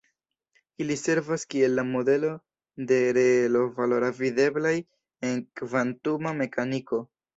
Ili 0.85 0.95
servas 0.99 1.43
kiel 1.53 1.75
la 1.79 1.83
modelo 1.89 2.31
de 2.91 2.99
reelo-valora 3.19 4.11
videblaj 4.23 4.75
en 5.29 5.45
kvantuma 5.63 6.33
mekaniko. 6.45 7.05